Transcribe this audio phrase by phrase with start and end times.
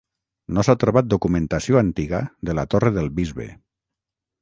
[0.57, 3.51] No s'ha trobat documentació antiga de la Torre del Bisbe.